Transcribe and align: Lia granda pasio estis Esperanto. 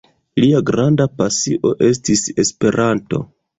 Lia 0.43 0.61
granda 0.69 1.07
pasio 1.19 1.75
estis 1.91 2.25
Esperanto. 2.47 3.25